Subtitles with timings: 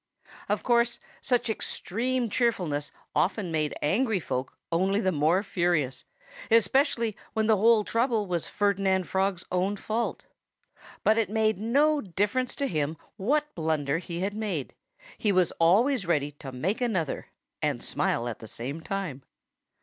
[0.49, 6.05] Of course, such extreme cheerfulness often made angry folk only the more furious,
[6.49, 10.25] especially when the whole trouble was Ferdinand Frog's own fault.
[11.03, 14.73] But it made no difference to him what blunder he had made.
[15.19, 17.27] He was always ready to make another
[17.61, 19.21] and smile at the same time.